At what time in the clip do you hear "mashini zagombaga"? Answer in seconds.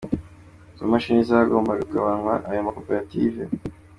0.93-1.81